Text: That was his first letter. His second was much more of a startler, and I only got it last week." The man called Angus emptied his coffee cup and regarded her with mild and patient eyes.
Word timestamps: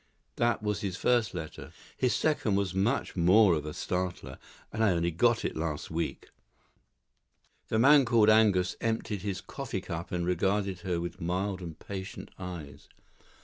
That 0.37 0.63
was 0.63 0.81
his 0.81 0.97
first 0.97 1.35
letter. 1.35 1.71
His 1.95 2.15
second 2.15 2.55
was 2.55 2.73
much 2.73 3.15
more 3.15 3.53
of 3.53 3.67
a 3.67 3.71
startler, 3.71 4.39
and 4.73 4.83
I 4.83 4.93
only 4.93 5.11
got 5.11 5.45
it 5.45 5.55
last 5.55 5.91
week." 5.91 6.29
The 7.67 7.77
man 7.77 8.05
called 8.05 8.27
Angus 8.27 8.75
emptied 8.81 9.21
his 9.21 9.41
coffee 9.41 9.81
cup 9.81 10.11
and 10.11 10.25
regarded 10.25 10.79
her 10.79 10.99
with 10.99 11.21
mild 11.21 11.61
and 11.61 11.77
patient 11.77 12.31
eyes. 12.39 12.87